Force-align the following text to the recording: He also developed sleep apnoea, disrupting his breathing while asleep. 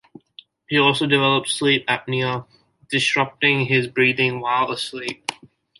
He 0.67 0.79
also 0.79 1.05
developed 1.05 1.47
sleep 1.47 1.85
apnoea, 1.85 2.47
disrupting 2.89 3.67
his 3.67 3.85
breathing 3.85 4.39
while 4.39 4.71
asleep. 4.71 5.31